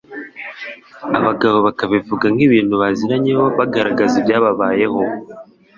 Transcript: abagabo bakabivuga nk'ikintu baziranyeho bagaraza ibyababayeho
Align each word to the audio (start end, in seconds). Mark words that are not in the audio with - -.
abagabo 1.17 1.57
bakabivuga 1.67 2.25
nk'ikintu 2.33 2.73
baziranyeho 2.81 3.45
bagaraza 3.57 4.15
ibyababayeho 4.21 5.01